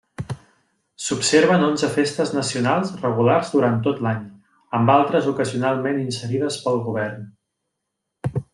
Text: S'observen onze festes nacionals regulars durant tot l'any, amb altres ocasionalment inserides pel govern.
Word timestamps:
S'observen 1.07 1.65
onze 1.65 1.89
festes 1.97 2.31
nacionals 2.37 2.95
regulars 3.03 3.53
durant 3.57 3.77
tot 3.89 4.01
l'any, 4.07 4.25
amb 4.79 4.95
altres 4.97 5.29
ocasionalment 5.35 6.01
inserides 6.07 6.59
pel 6.65 6.83
govern. 6.89 7.29